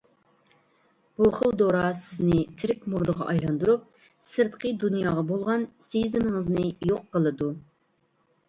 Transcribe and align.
بۇ 1.19 1.27
خىل 1.39 1.51
دورا 1.61 1.83
سىزنى 2.05 2.39
تىرىك 2.61 2.81
مۇردىغا 2.93 3.27
ئايلاندۇرۇپ، 3.33 3.85
سىرتقا 4.31 4.73
دۇنياغا 4.85 5.25
بولغان 5.33 5.69
سېزىمىڭىزنى 5.91 6.67
يوق 6.93 7.05
قىلىدۇ. 7.17 7.53